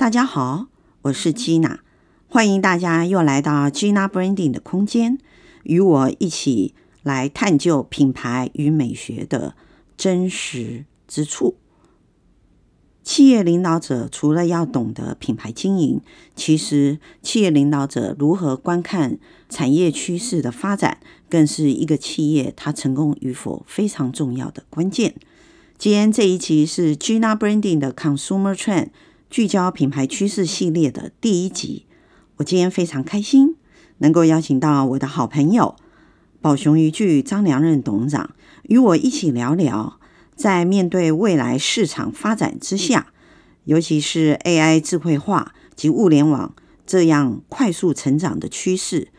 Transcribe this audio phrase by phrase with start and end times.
[0.00, 0.68] 大家好，
[1.02, 1.80] 我是 Gina，
[2.26, 5.18] 欢迎大家又来到 Gina Branding 的空间，
[5.64, 9.54] 与我一起来探究品牌与美学的
[9.98, 11.56] 真实之处。
[13.02, 16.00] 企业领导者除了要懂得品牌经营，
[16.34, 19.18] 其实企业领导者如何观看
[19.50, 20.96] 产业趋势的发展，
[21.28, 25.14] 更是一个企业它成功与否非常重要的关键。
[25.76, 28.88] 今天这一集是 Gina Branding 的 Consumer Trend。
[29.30, 31.86] 聚焦品牌趋势系列的第一集，
[32.38, 33.54] 我今天非常开心
[33.98, 35.76] 能够邀请到我的好朋友
[36.40, 40.00] 宝雄渔具张良任董事长，与我一起聊聊，
[40.34, 43.12] 在面对未来市场发展之下，
[43.66, 46.52] 尤其是 AI 智慧化及物联网
[46.84, 49.12] 这样快速成长的趋势，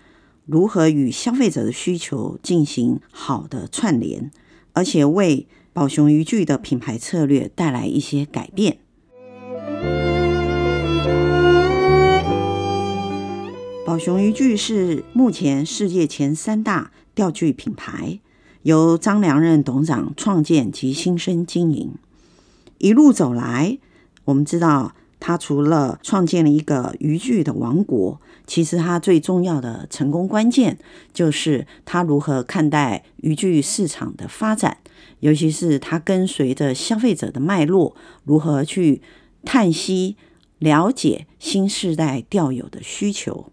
[0.46, 4.30] 如何与消费者的需求进行好的串联，
[4.74, 8.80] 而且为宝雄渔具的品牌策略带来一些改变。
[13.86, 18.20] 宝雄渔具是目前世界前三大钓具品牌，
[18.64, 21.94] 由张良任董事长创建及新生经营。
[22.78, 23.78] 一路走来，
[24.24, 30.80] 我们知道他除了创建了一个渔具的王国，其实他最重要的成功关键
[31.14, 34.78] 就是他如何看待渔具市场的发展，
[35.20, 37.94] 尤其是他跟随着消费者的脉络，
[38.24, 39.02] 如何去
[39.44, 40.18] 叹息、
[40.60, 43.52] 了解新世代钓友的需求。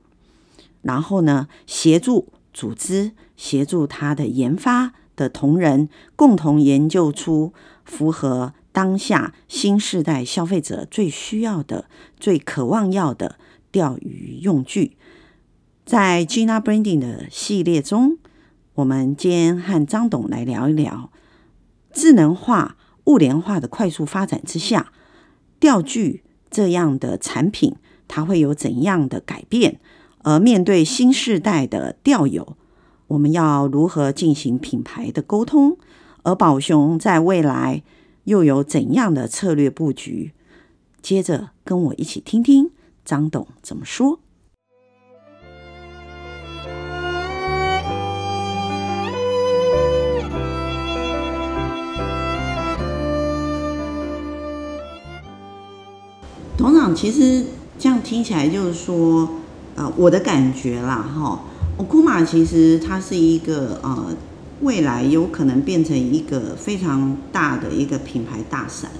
[0.83, 7.53] 然后呢，协助组织，协助他的研发的同仁，共同研究出
[7.85, 11.87] 符合当下新世代消费者最需要的、
[12.19, 13.39] 最渴望要的
[13.73, 14.97] 钓鱼用具。
[15.85, 18.19] 在 Gina Branding 的系列中，
[18.75, 21.11] 我们今天和张董来聊一聊
[21.93, 24.93] 智能化、物联化的快速发展之下，
[25.61, 27.77] 钓具这样的产品，
[28.07, 29.81] 它会有怎样的改变？
[30.23, 32.57] 而面对新世代的钓友，
[33.07, 35.79] 我们要如何进行品牌的沟通？
[36.25, 37.83] 而宝熊在未来
[38.25, 40.33] 又有怎样的策略布局？
[41.01, 42.71] 接着跟我一起听听
[43.05, 44.21] 张董怎么说。
[56.99, 57.45] 其实
[57.79, 59.29] 这样听起来就是说。
[59.77, 61.41] 呃，我的感觉啦，哈
[61.79, 64.07] ，Okuma 其实它是一个呃，
[64.61, 68.91] 未来有可能变成一个非常大的一个品牌大伞，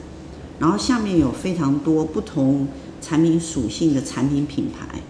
[0.61, 2.69] 然后下面有非常多不同
[3.03, 5.01] 产品属性的产品品牌，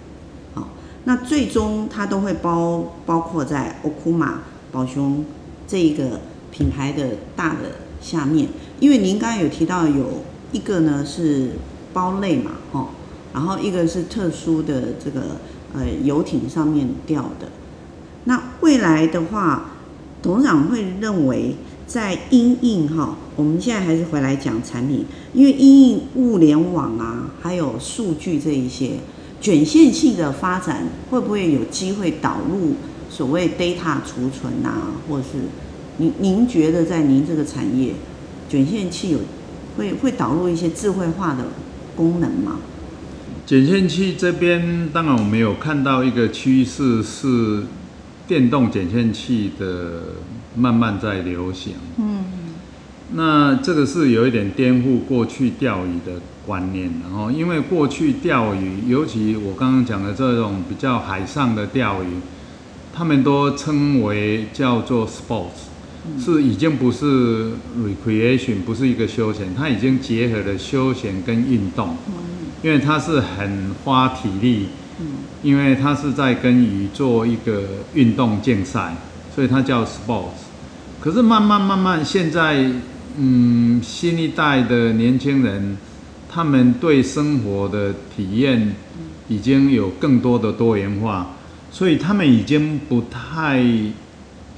[0.55, 0.70] 好，
[1.05, 4.37] 那最终它都会包包括在 Okuma
[4.72, 5.22] 宝熊
[5.66, 8.49] 这一个品牌的大的下面，
[8.81, 11.50] 因为您刚才有提到有一个呢是
[11.99, 12.89] 包类嘛，哦，
[13.35, 15.37] 然后一个是特殊的这个。
[15.75, 17.47] 呃，游艇上面钓的，
[18.25, 19.73] 那未来的话，
[20.23, 25.05] 董事长会认为在因应哈，我们现在还是回来讲产品，
[25.35, 28.93] 因为因应物联网啊，还有数据这一些
[29.43, 32.73] 卷线器的发展，会不会有机会导入
[33.11, 35.51] 所谓 data 储存啊，或是
[35.99, 37.93] 您您觉得在您这个产业，
[38.49, 39.19] 卷线器有
[39.77, 41.44] 会会导入一些智慧化的
[41.99, 42.61] 功能吗？
[43.45, 47.65] 卷线器这边，当然我们有看到一个趋势是
[48.29, 50.03] 电动卷线器的
[50.55, 51.73] 慢慢在流行。
[51.99, 52.25] 嗯，
[53.15, 62.21] 那这个是有一点颠覆过去钓鱼的观念，然后因为过去钓鱼，尤其我刚刚讲的这种比较海上的钓鱼，
[62.94, 65.67] 他们都称为叫做 sports，
[66.19, 71.96] 是已经不是 recreation，不是一个休闲，它已经结合了休闲跟运动。
[72.60, 74.66] 因为它是很花体力，
[75.44, 77.62] 因为它是在跟鱼做一个
[77.94, 78.96] 运动竞赛，
[79.32, 80.49] 所以它叫 sports。
[81.00, 82.69] 可是慢慢慢慢，现在
[83.16, 85.78] 嗯，新一代的年轻人，
[86.28, 88.75] 他们对生活的体验
[89.28, 91.37] 已经有更多的多元化，
[91.70, 93.64] 所以他们已经不太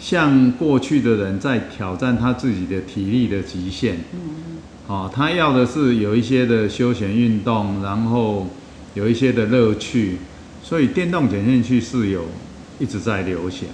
[0.00, 3.98] 像过去的人在挑战他自己的体力的极限。
[4.86, 8.48] 哦，他要的是有一些的休闲运动，然后
[8.94, 10.16] 有一些的乐趣，
[10.64, 12.24] 所以电动卷线器是有
[12.80, 13.68] 一直在流行，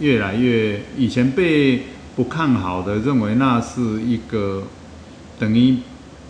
[0.00, 4.64] 越来越以前被不看好的，认为那是一个
[5.38, 5.76] 等于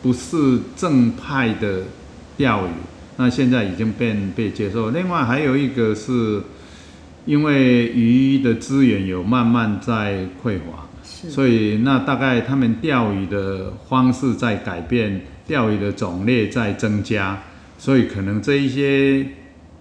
[0.01, 1.83] 不是正派的
[2.37, 2.71] 钓鱼，
[3.17, 4.91] 那现在已经被被接受。
[4.91, 6.41] 另外还有一个是
[7.29, 10.89] 因为鱼的资源有慢慢在匮乏。
[11.03, 17.43] 所以，那大概他们钓鱼的方式在改变，钓鱼的种类在增加，
[17.77, 19.27] 所以可能这一些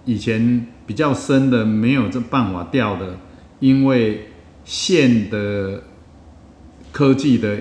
[0.04, 3.18] 以前比较深的没有这办法钓的，
[3.60, 4.26] 因为
[4.64, 5.84] 线的
[6.90, 7.58] 科技的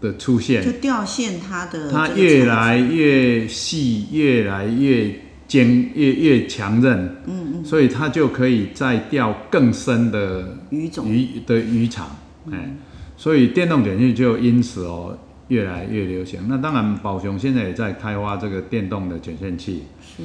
[0.00, 5.12] 的出现，就调线它的它越来越细，越来越
[5.50, 12.06] 尖，越越强韧，嗯嗯，所以它就可以再钓更深的鱼种鱼的鱼场，
[12.46, 12.78] 哎、嗯，
[13.16, 15.18] 所以电动卷线就因此哦。
[15.50, 16.46] 越来越流行。
[16.46, 19.82] 那当然，宝雄现在也在开发这个电动的卷线器。
[20.00, 20.22] 是。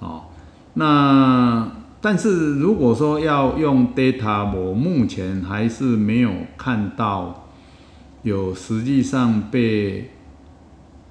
[0.00, 0.24] 哦，
[0.72, 7.50] 那但是如果说要用 data，我目前还是没有看到
[8.24, 10.10] 有实际上被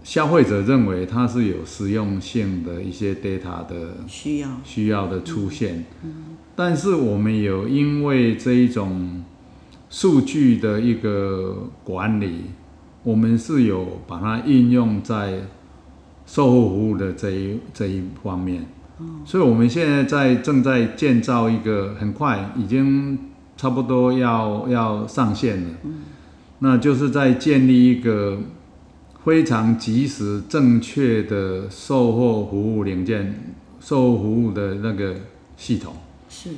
[0.03, 5.85] 消费者认为它是有实用性的一些 data 的需要需要的出现。
[6.03, 6.37] 嗯。
[6.55, 9.23] 但是我们有因为这一种
[9.89, 12.41] 数据的一个管理。
[13.05, 15.41] 我们是有把它应用在
[16.25, 18.65] 售后服务的这一这一方面，
[19.25, 23.19] 所以我们现在在正在建造一个，很快已经
[23.57, 25.69] 差不多要要上线了，
[26.59, 28.39] 那就是在建立一个
[29.23, 35.15] 非常及时、正确的售后服务零件、售后服务的那个
[35.55, 35.95] 系统，
[36.29, 36.49] 是，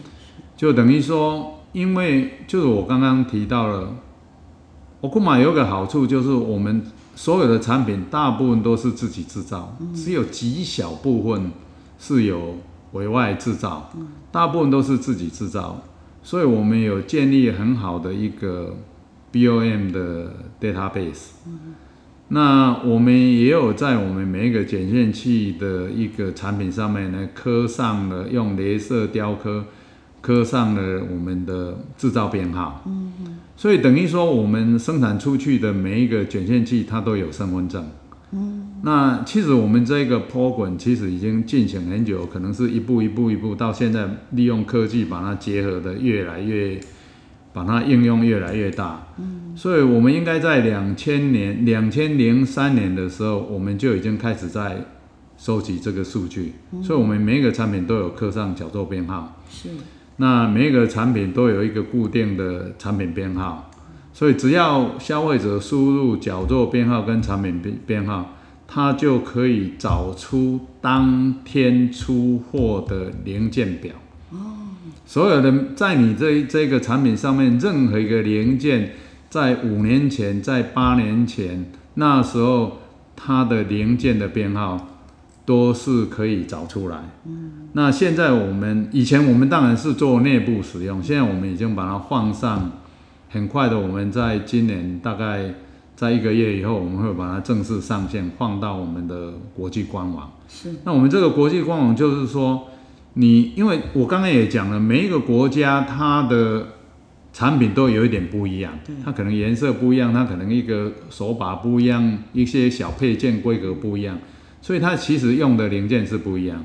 [0.57, 3.95] 就等于说，因为就是我刚刚提到了。
[5.01, 6.81] 欧库玛有个好处，就是我们
[7.15, 11.51] 所有的产品大部分都是自己制造，只有极小部分
[11.99, 12.55] 是有
[12.93, 13.91] 委外制造，
[14.31, 15.83] 大部分都是自己制造，
[16.23, 18.75] 所以我们有建立很好的一个
[19.31, 21.33] BOM 的 database。
[22.29, 29.65] 那我们也有在我们每一个卷线器的一个产品上面呢，刻上了用镭射雕刻。
[30.21, 37.85] 刻上了我们的制造编号，嗯，所以等于说我们生产出去的每一个卷线器，它都有身份证，
[38.31, 46.79] 嗯，那其实我们这个波滚其实已经进行很久，可能是一步一步一步到现在，利用科技把它结合的越来越，
[47.55, 54.85] 把它应用越来越大，嗯，所以我们应该在两千年、两千零三年的时候，我们就已经开始在
[55.37, 59.69] 收集这个数据，所以我们每一个产品都有刻上角座编号，是。
[60.17, 63.71] 那每一个产品都有一个固定的产品编号，
[64.11, 68.35] 所以只要消费者输入角座编号跟产品编编号，
[68.67, 73.93] 它就可以找出当天出货的零件表。
[75.05, 78.91] 所有的在你这这个产品上面任何一个零件，
[79.29, 82.79] 在五年前、在八年前那时候，
[83.15, 84.89] 它的零件的编号。
[85.45, 86.97] 都是可以找出来。
[87.27, 92.71] 嗯，那现在我们以前我们当然是做内部使用，现在我们已经把它放上，
[93.29, 95.53] 很快的，我们在今年大概
[95.95, 100.31] 在一个月以后，我们会把它正式上线，放到我们的国际官网。
[100.49, 102.67] 是，那我们这个国际官网就是说，
[103.15, 106.67] 你因为我刚刚也讲了，每一个国家它的
[107.33, 114.19] 产品都有一点不一样，它可能颜色不一样，它可能一个手把不一样，一些小配件规格不一样。
[114.61, 116.63] 所以它其实用的零件是不一样。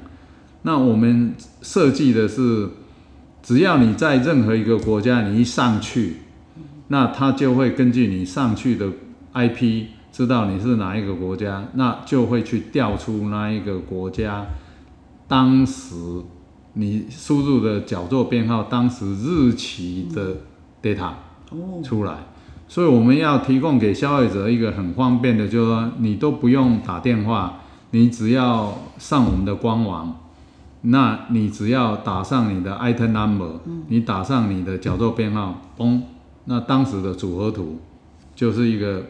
[0.63, 2.69] 那我们设计的是，
[3.43, 6.17] 只要你在任何一个国家，你一上去，
[6.89, 8.89] 那它就会根据你上去的
[9.35, 14.47] IP 知道你是哪一个国家，那就会去调出那一个国家
[15.29, 15.95] 当时
[16.75, 20.37] 你输入的角座编号当时日期的
[20.83, 21.13] data
[21.83, 22.27] 出来。
[22.69, 27.57] 所以我们要提供给消费者一个很方便的，就是说你都不用打电话。
[27.93, 30.17] 你只要上我们的官网，
[30.83, 33.59] 那你只要打上你的 item number，
[33.89, 36.03] 你打上你的角座编号，嘣，
[36.45, 37.81] 那当时的组合图
[38.37, 39.07] 就是一个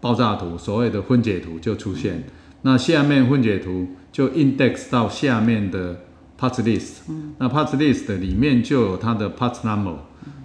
[0.00, 2.22] 爆炸图，所谓的分解图就出现。
[2.62, 6.02] 那下面分解图就 index 到下面的
[6.38, 7.02] parts list，
[7.38, 9.96] 那 parts list 里面就有它的 parts number。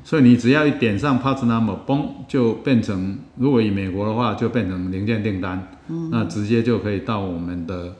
[0.03, 7.93] 所以你只要一点上 Part Number，嘣，就变成，如果以美国的话，就变成零件订单，嗯，那直接就可以到我们的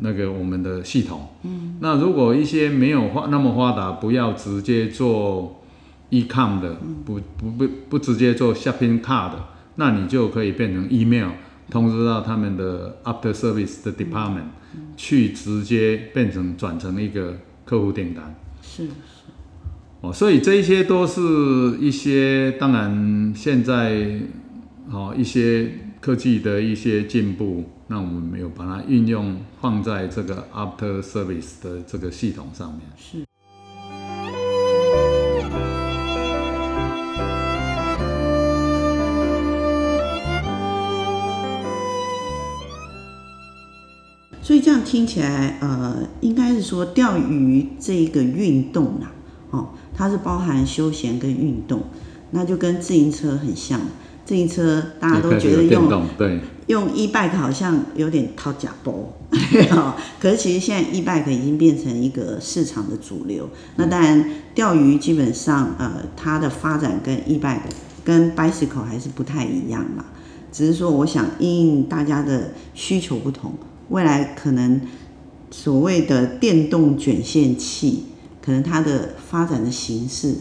[0.00, 1.28] 那个我们的系统。
[1.42, 5.60] 嗯，那如果一些没有发那么发达，不要直接做
[6.10, 11.30] E-com 的，不不不不直接做 Shopping Cart 的，那你就可以变成 Email
[11.70, 14.48] 通知到他们的 After Service 的 Department，
[14.96, 18.34] 去直接变成转成一个客户订单。
[18.62, 18.90] 是是。
[20.00, 20.12] 哦。
[20.12, 21.20] 所以这一些都是
[21.80, 24.20] 一些，当然现在，
[24.90, 32.82] 哦，一些科技的一些进步，那我们没有把它运用放在这个 After Service 的这个系统上面。
[32.96, 33.23] 是。
[44.94, 49.10] 听起来，呃，应该是说钓鱼这个运动啊，
[49.50, 51.82] 哦，它是包含休闲跟运动，
[52.30, 53.80] 那就跟自行车很像。
[54.24, 59.12] 自行车大家都觉得用对用 e-bike 好像有点掏假包，
[60.20, 63.50] 可是其实现在 e-bike 已经变成一个市场的主流。
[63.74, 64.24] 那当然，
[64.54, 67.58] 钓鱼基本上呃它的发展跟 e-bike
[68.04, 70.04] 跟 bicycle 还是不太一样嘛。
[70.52, 73.52] 只是说，我想因应大家的需求不同，
[73.88, 74.80] 未来可能
[75.50, 78.04] 所谓的电动卷线器，
[78.42, 80.34] 可能它的发展的形式。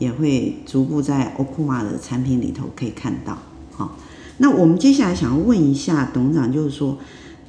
[0.00, 3.36] 也会逐步在 Okuma 的产品里头可以看到。
[3.72, 3.98] 好，
[4.38, 6.96] 那我们接下来想要问一下董事长，就是说，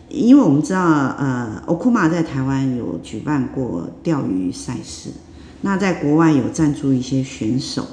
[0.10, 5.12] 因为我们知道，呃，Okuma 在台湾有举办过钓鱼赛事，
[5.62, 7.88] 那在国外有赞助一些选手，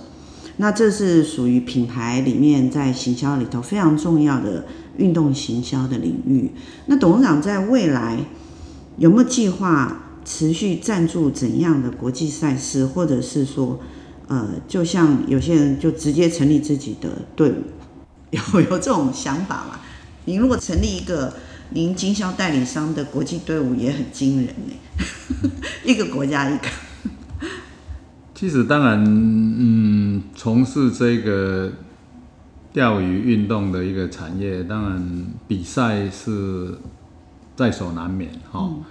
[0.58, 4.66] 那这是属于品牌里面在行销里头非常重要的
[4.98, 6.52] 运动行销的领域。
[6.86, 8.18] 那董事长在未来
[8.98, 13.80] 有没有计划持续赞助怎样的国际赛事，或者是说？
[14.30, 17.62] 呃，就像有些人就直接成立自己的队伍，
[18.30, 19.80] 有有这种想法吗？
[20.26, 21.32] 您如果成立一个
[21.70, 25.50] 您经销代理商的国际队伍，也很惊人呢。
[25.82, 26.64] 一个国家一个。
[28.38, 31.72] 其实当然，嗯，从事这个
[32.72, 36.78] 钓鱼运动的一个产业，当然比赛是
[37.56, 38.60] 在所难免哈。
[38.60, 38.84] 嗯、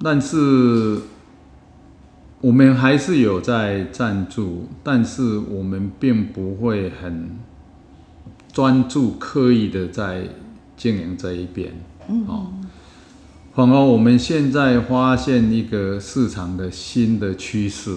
[0.00, 1.00] 但是。
[2.42, 7.32] 我们还是有在赞助，但是我们并不会很
[8.50, 10.26] 专注、刻意的在
[10.74, 11.74] 经营这一边。
[12.26, 12.50] 哦，
[13.52, 17.94] 反而我们现在发现一个市场的新的趋势，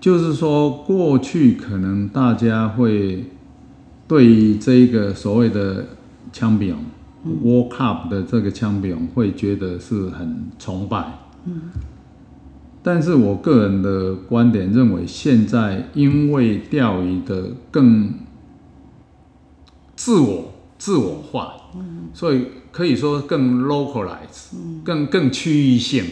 [0.00, 3.24] 就是说，过去可能大家会
[4.06, 5.86] 对于这一个所谓的
[6.32, 6.76] 枪柄
[7.42, 11.18] World Cup 的这个枪柄，会觉得是很崇拜。
[11.44, 11.62] 嗯。
[12.82, 18.14] 但是我个人的观点认为，现在因为钓鱼的更
[19.96, 21.54] 自我、自我化，
[22.14, 24.54] 所以可以说更 localize，
[24.84, 26.04] 更更区域性。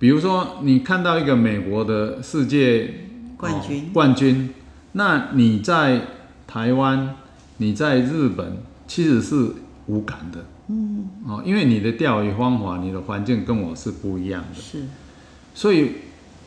[0.00, 2.94] 比如说，你看到一个美国的世界
[3.36, 4.48] 冠军，冠军，
[4.92, 6.00] 那你在
[6.46, 7.16] 台湾、
[7.58, 9.52] 你在日本，其实是
[9.88, 10.46] 无感的。
[10.68, 14.58] 嗯哦，因为你的钓鱼方法、你的环境跟我是不一样的。
[14.58, 14.84] 是。
[15.54, 15.90] 所以，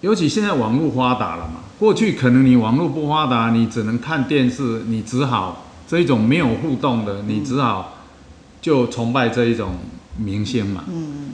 [0.02, 8.00] 尤其现在网络发达了嘛，过去可能你网络不发达，你只能看电视，你只好这一种没有互动的，你只好
[8.60, 9.76] 就崇拜这一种
[10.18, 10.86] 明星嘛。
[10.90, 11.30] 嗯。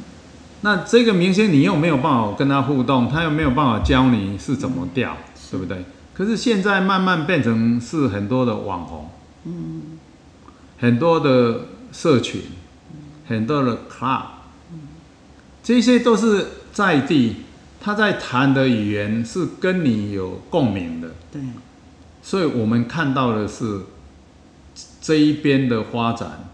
[0.61, 5.17] 那这个明星你又没有办法跟他互动，他又没有办法教你是怎么钓，
[5.51, 5.85] 对不对？
[6.13, 9.09] 可是现在慢慢变成是很多的网红，
[9.45, 9.81] 嗯，
[10.77, 12.41] 很多的社群，
[13.27, 14.23] 很多的 club，
[15.63, 17.37] 这些都是在地。
[17.81, 21.41] 他在谈的语言是跟你有共鸣的，对，
[22.21, 23.83] 所以我们看到的是
[24.99, 26.49] 这一边的发展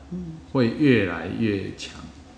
[0.51, 1.95] 会越来越强。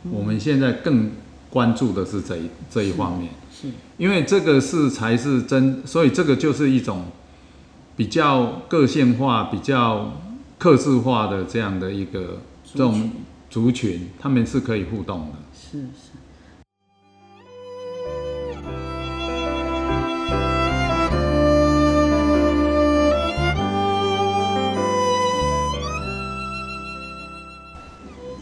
[0.10, 1.12] 我们现在更
[1.50, 7.06] 关注的是这一这一方面，是，因为这个是才是真，所以这个就是一种
[7.96, 10.13] 比较个性化、比较
[10.58, 13.12] 克制化的这样的一个这种
[13.50, 15.88] 族群，他们是可以互动的，是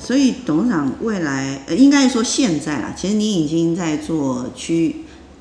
[0.05, 4.97] 所以董事长未来呃，应该说现在啦，其实你已经在做区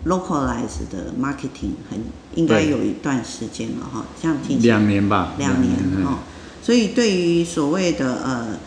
[0.07, 2.01] localize 的 marketing，很
[2.35, 6.21] 应该有一段时间了哈，这样听起来两年吧，两年哈。
[6.63, 8.59] 所以对于所谓的呃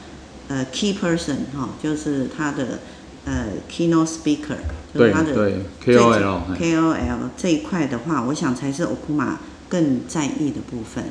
[0.49, 2.79] 呃 key person 哈，就是他的
[3.25, 4.57] 呃 keynote speaker，
[4.93, 9.37] 就是他的 KOL KOL 这一块的话，我想才是 Okuma
[9.67, 11.05] 更在意的部分。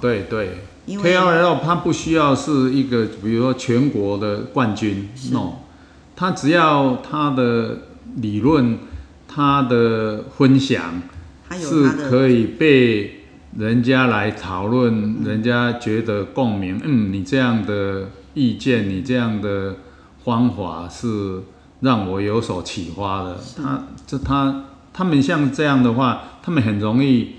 [0.00, 0.58] 对对。
[0.86, 5.54] KOL 他不需要是一个，比如说全国的冠军，no，
[6.14, 7.78] 他只要他的
[8.18, 8.78] 理论，
[9.26, 11.02] 他的分享
[11.50, 13.24] 是可以被
[13.58, 19.74] 人家来讨论，人家觉得共鸣，嗯，你这样的意见，你这样的
[20.22, 21.42] 方法是
[21.80, 23.36] 让我有所启发的。
[23.56, 27.32] 他这他他们像这样的话，他们很容易，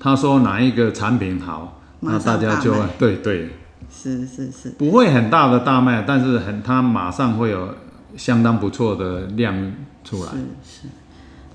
[0.00, 1.76] 他说哪一个产品好。
[2.00, 3.48] 那大家就对对，
[3.90, 7.74] 是是是，不会很大的大卖，但是很它马上会有
[8.16, 9.72] 相当不错的量
[10.04, 10.30] 出来。
[10.30, 10.38] 是
[10.82, 10.88] 是，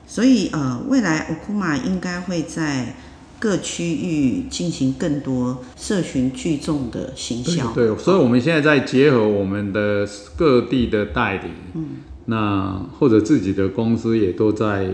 [0.06, 2.96] 所以呃，未来 Okuma 应该会在
[3.40, 7.72] 各区域进行更多社群聚众的行销。
[7.74, 10.08] 对，所以我们现在在结合我们的
[10.38, 11.86] 各地的代理，嗯，
[12.26, 14.90] 那或者自己的公司也都在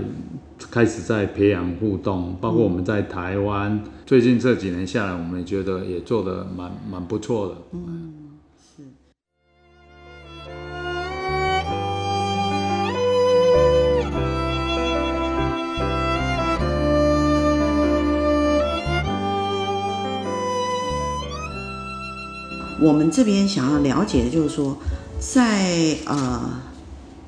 [0.71, 7.55] 开始在培养互动，包括我们在台湾，嗯、最近这几年下来，我们也觉得也做得蛮蛮不错的。
[7.73, 8.11] 嗯。
[8.59, 8.81] 是
[22.81, 24.75] 我们这边想要了解的就是说，
[25.19, 26.59] 在呃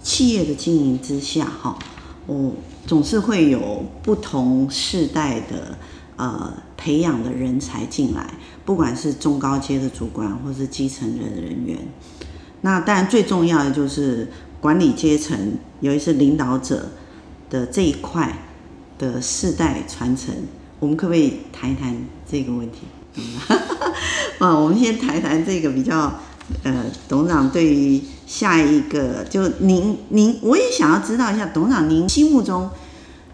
[0.01, 1.77] 企业的经营之下，哈，
[2.25, 2.55] 我
[2.87, 5.77] 总是会有不同世代的
[6.21, 11.79] 呃培养的人才进来，不管是中高阶的主管，或是基层的人员。
[12.61, 16.89] 那当然最重要的就是管理阶层，尤其是领导者
[17.49, 18.37] 的这一块
[18.99, 20.31] 的世代传承。
[20.79, 21.95] 我们可不可以谈一谈
[22.29, 22.81] 这个问题？
[24.37, 26.13] 啊，我们先谈谈这个比较，
[26.63, 32.69] 呃，董事长对于下一个，就您您，我也想要知道一下，董事长您心目中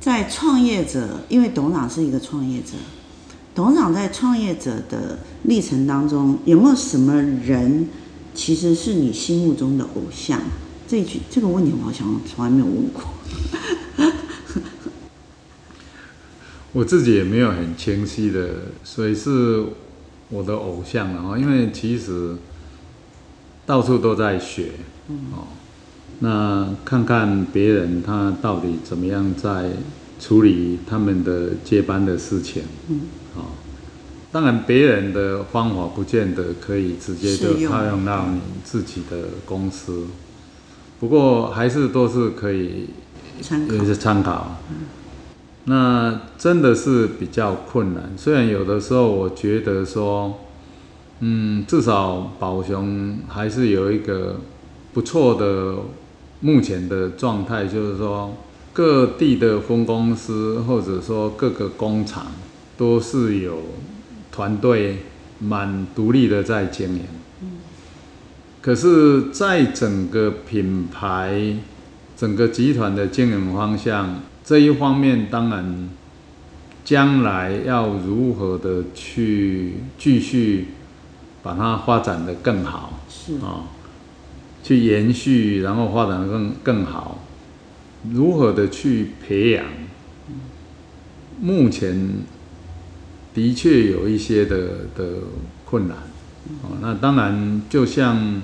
[0.08, 2.76] 在创业者，因为董事长是一个创业者，
[3.54, 7.90] 董事长在创业者的历程当中，有没有什么人
[8.34, 10.40] 其实是你心目中的偶像？
[10.88, 13.04] 这一句这个问题，我好像从来没有问过。
[16.72, 19.66] 我自己也没有很清晰的，所以是
[20.30, 21.38] 我的偶像了哈。
[21.38, 22.38] 因为其实
[23.66, 24.72] 到处都在学，
[25.34, 25.48] 哦，
[26.20, 29.72] 那看看别人他到底怎么样在
[30.20, 33.02] 处理他们的接班的事情，嗯，
[34.32, 38.04] 当然别人的方法不见得可以直接就套用。
[38.04, 40.08] 到你自己的公司，
[41.00, 42.90] 不过还是都是可以
[43.72, 44.58] 也是参考。
[45.66, 50.40] 那真的是比较困难，虽然有的时候我觉得说，
[51.20, 54.38] 嗯，至少宝雄还是有一个
[54.98, 55.76] 不错的
[56.40, 58.36] 目前的状态，就是说
[58.74, 62.26] 各地的分公司或者说各个工厂
[62.76, 63.60] 都是有
[64.32, 65.04] 团队
[65.38, 67.04] 蛮独立的在经营。
[68.60, 71.58] 可是，在整个品牌、
[72.18, 74.22] 整个集团的经营方向。
[74.44, 75.90] 这一方面，当然，
[76.84, 80.70] 将来要如何的去继续
[81.44, 83.64] 把它发展的更好，是啊、哦，
[84.68, 87.24] 去延续，然后发展得更更好，
[88.12, 89.64] 如何的去培养？
[91.40, 92.10] 目前
[93.34, 94.58] 的确有一些的
[94.94, 95.06] 的
[95.64, 95.96] 困难，
[96.64, 98.42] 哦，那当然，就像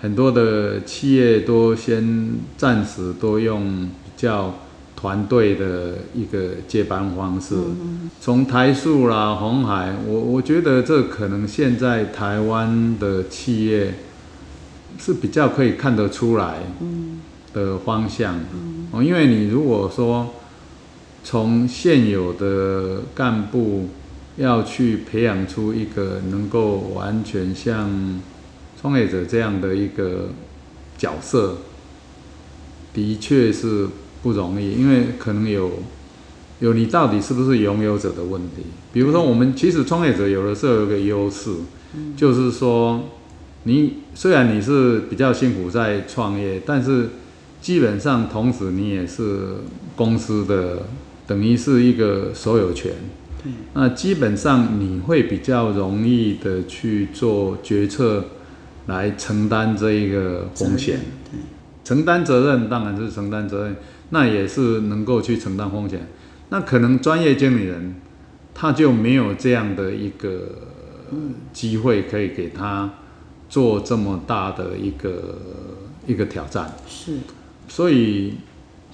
[0.00, 4.54] 很多的企业都先暂时都用比较。
[5.00, 7.54] 团队的一个接班方式，
[8.20, 13.94] 从台塑啦、鸿海，我我觉得这可能现在台湾的企业
[14.98, 16.58] 是比较可以看得出来
[17.54, 18.40] 的方向。
[18.90, 20.34] 哦，因为你如果说
[21.24, 23.88] 从现有的干部
[24.36, 28.20] 要去培养出一个能够完全像
[28.80, 30.30] 创业者这样的一个
[30.98, 31.58] 角色，
[32.92, 33.88] 的确是。
[34.20, 35.74] 不容易，因为可能有
[36.58, 38.64] 有你到底是不是拥有者的问题。
[38.92, 41.52] 比如说，我们其实创业者有的时候有个优势，
[42.16, 43.04] 就是说，
[43.64, 47.08] 你虽然你是比较辛苦在创业，但是
[47.60, 49.56] 基本上同时你也是
[49.96, 50.82] 公司的，
[51.26, 52.92] 等于是一个所有权。
[53.42, 58.24] 对那基本上你会比较容易的去做决策，
[58.86, 61.00] 来承担这一个风险。
[61.84, 63.76] 承担责任当然是承担责任。
[64.10, 66.08] 那也是能够去承担风险，
[66.48, 67.96] 那可能专业经理人
[68.54, 70.48] 他就没有这样的一个
[71.52, 72.90] 机会可以给他
[73.48, 75.38] 做这么大的一个
[76.06, 77.18] 一个挑战，是，
[77.68, 78.34] 所以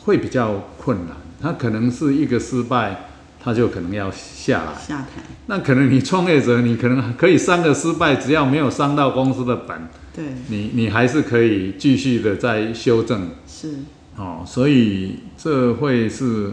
[0.04, 1.16] 会比较困难。
[1.40, 3.08] 他可能是一个失败，
[3.42, 5.22] 他就可能要下来下台。
[5.46, 13.74] 那可能你创业者，你可能可以三个失败，只要没有伤到公司的本，对，你你还是可以继续的在修正，是。
[14.16, 16.52] 哦，所以这会是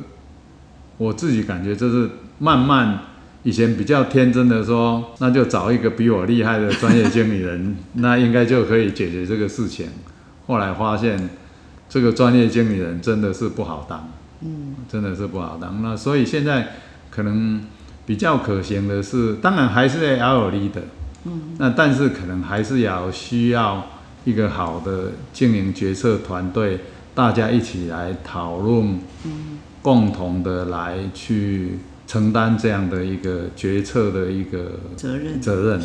[0.97, 2.09] 我自己感觉，就是
[2.39, 2.99] 慢慢
[3.43, 9.87] 以前比较天真的说，那就找一个比我厉害的专业经理人， 那应该就可以解决这个事情。
[10.47, 11.29] 后来发现，
[11.89, 14.09] 这个专业经理人真的是不好当，
[14.41, 15.81] 嗯，真的是不好当。
[15.81, 16.69] 那所以现在
[17.09, 17.61] 可能
[18.05, 20.83] 比较可行的是，当然还是要有 leader，
[21.25, 23.87] 嗯，那但是可能还是要需要
[24.23, 26.79] 一个好的经营决策团队。
[27.13, 31.79] 大家一起来讨论，嗯共同的来去
[32.11, 35.81] 承担这样的一个决策的一个责任责任。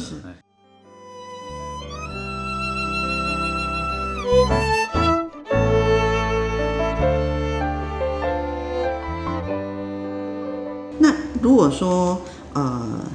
[10.98, 12.20] 那如果说
[12.54, 13.08] 呃，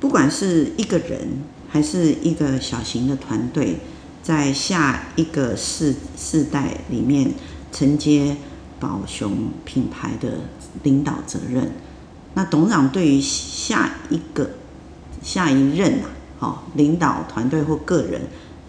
[0.00, 3.76] 不管是一个人还是一个小型的团队，
[4.22, 7.30] 在下一个世世代里面
[7.70, 8.38] 承接
[8.80, 10.38] 宝熊品牌的
[10.82, 11.70] 领导责任，
[12.34, 14.50] 那董事长对于下一个
[15.22, 18.22] 下一任啊，哦，领导团队或个人，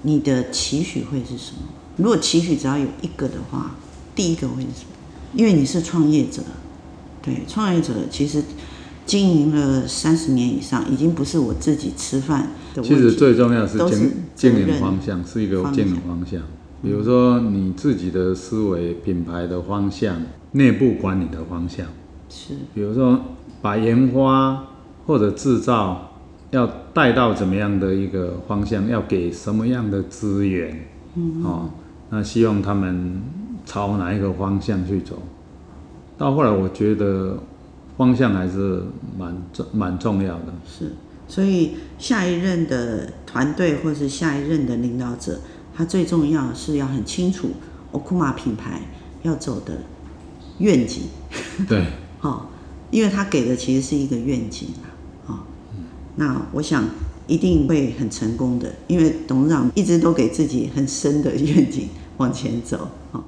[0.04, 1.62] 你的期许会是什么？
[1.98, 3.76] 如果期许只要有一个的话，
[4.16, 4.92] 第一个会是什么？
[5.34, 6.42] 因为你是创业者，
[7.22, 8.44] 对，创业者其实
[9.06, 12.96] 经营了三十年以上，已经不是我自己吃饭的问题。
[12.96, 16.42] 其实最重要的是建建营方向，是一个建营方向。
[16.82, 21.88] 比如说你自己的思维、品牌的方向、内部管理的方向，
[22.30, 22.54] 是。
[22.74, 23.20] 比如说
[23.66, 24.64] 把研发
[25.08, 26.12] 或者制造
[26.52, 31.70] 要带到怎么样的一个方向，要给什么样的资源，嗯，哦。
[32.12, 33.20] 那希望他们
[33.66, 35.16] 朝哪一个方向去走？
[36.16, 37.40] 到后来，我觉得
[37.98, 38.84] 方向还是
[39.18, 40.54] 蛮重蛮重要的。
[40.68, 40.92] 是，
[41.28, 45.40] 所以下一任的团队或是下一任的领导者，
[45.76, 47.50] 他最重要是要很清楚
[47.92, 48.82] Okuma 品牌
[49.24, 49.80] 要走的
[50.60, 51.06] 愿景。
[51.68, 51.88] 对，
[52.22, 52.52] 好，
[52.96, 54.88] 因为他给的其实是一个愿景啊。
[55.26, 55.48] 好，
[56.16, 56.86] 那我想。
[57.28, 63.26] 一定会很成功的，因为董事长一直都给自己很深的愿景往前走啊。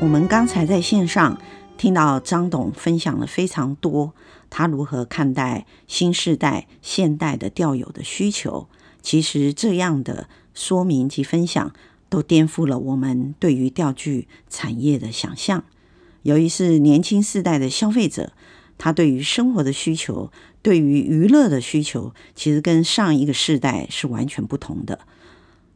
[0.00, 1.38] 我们刚才在线上
[1.76, 4.14] 听到张董分享了非常多，
[4.48, 8.68] 他如何看待新世代现代的钓友的需求。
[9.02, 11.72] 其实这样的说明及分享，
[12.08, 15.64] 都颠覆了我们对于钓具产业的想象。
[16.22, 18.32] 由于是年轻世代的消费者，
[18.78, 20.32] 他对于生活的需求、
[20.62, 25.00] 对于娱乐的需求，其实跟上一个世代是完全不同的。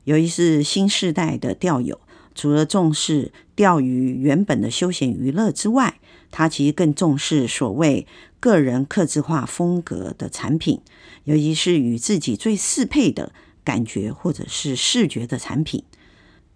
[0.05, 2.01] 由于是新世代的钓友，
[2.39, 5.99] 除了重视钓鱼原本的休闲娱乐之外，
[6.31, 8.07] 他其实更重视所谓
[8.39, 10.81] 个人客制化风格的产品。
[11.25, 13.33] 尤其是与自己最适配的
[13.65, 15.83] 感觉或者是视觉的产品，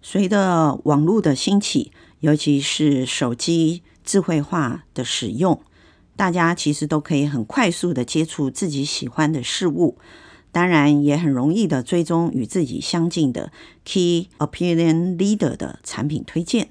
[0.01, 1.91] 随着网络的兴起，
[2.21, 5.61] 尤其是手机智慧化的使用，
[6.15, 9.97] 大家其实都可以很快速的接触自己喜欢的事物，
[10.53, 13.51] 当然也很容易的追踪与自己相近的
[13.83, 16.69] Key Opinion Leader 的产品推荐。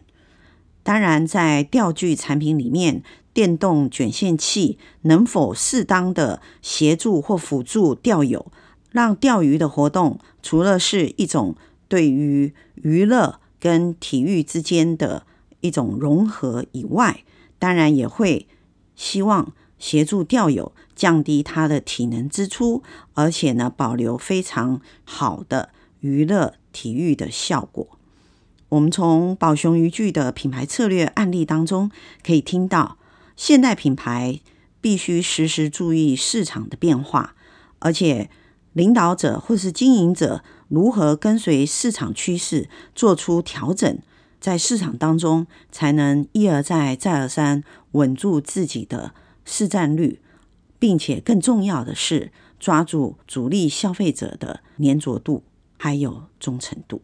[0.85, 3.03] 当然，在钓具产品里面，
[3.35, 8.51] 电动卷线器能否适当的协助或辅助钓友，
[8.91, 11.57] 让钓鱼的活动除了是一种
[11.89, 15.27] 对于娱乐跟体育之间的
[15.61, 17.25] 一种融合以外，
[17.59, 18.47] 当然也会
[18.95, 22.85] 希望协助钓友降低他的体能支出，
[23.15, 27.99] 而且呢，保留非常好的娱乐体育的效果。
[28.69, 31.91] 我们从宝熊渔具的品牌策略案例当中
[32.25, 32.99] 可以听到，
[33.37, 34.39] 现代品牌
[34.81, 37.35] 必须时时注意市场的变化，
[37.81, 38.31] 而且
[38.73, 43.99] 领导者或是经营者如何跟随市场趋势做出调整，
[44.41, 49.13] 在市场当中才能一而再、再而三稳住自己的
[49.45, 50.21] 市占率，
[50.83, 55.45] 并且更重要的是抓住主力消费者的粘着度
[55.79, 57.03] 还有忠诚度。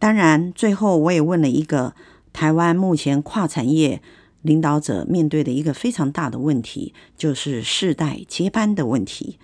[0.00, 1.94] 当然，最后我也问了一个
[2.32, 4.02] 台湾目前跨产业
[4.42, 9.38] 领导者面对的一个非常大的问题，就是世代接班的问题。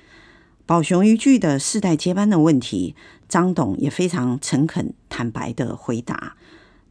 [0.66, 2.96] 宝熊渔具的世代接班的问题，
[3.29, 6.35] 张董也非常诚恳坦白地回答：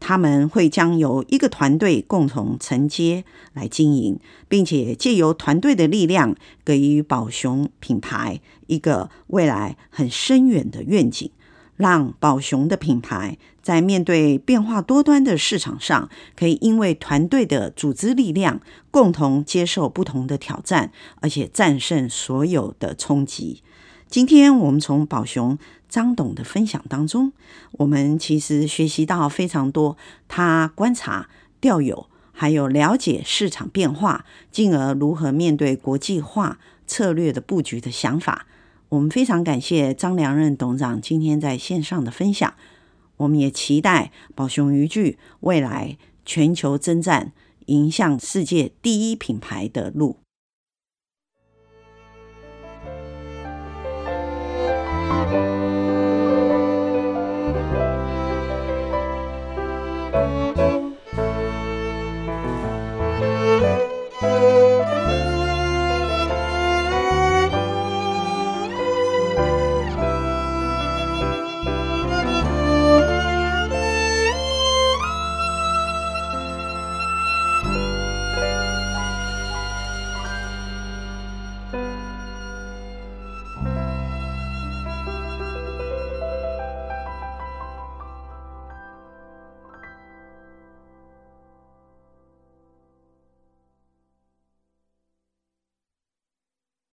[0.02, 6.36] 他们会将由一个团队共同承接来经营，并且借由团队的力量，
[6.66, 11.32] 给予宝熊品牌一个未来很深远的愿景。
[11.78, 18.60] 让宝熊的品牌在面对变化多端的市场上，可以因为团队的组织力量，
[18.92, 23.64] 共同接受不同的挑战，而且战胜所有的冲击。
[24.08, 25.58] 今天我们从宝熊
[25.92, 27.34] 张董的分享当中，
[27.74, 29.98] 我们其实学习到非常多，
[30.30, 38.48] 他观察钓友，还有了解市场变化，进而如何面对国际化策略的布局的想法。
[38.88, 42.54] 我们非常感谢张良任董事长今天在线上的分享，
[43.18, 47.34] 我们也期待宝熊渔具未来全球征战，
[47.66, 50.21] 迎向世界第一品牌的路。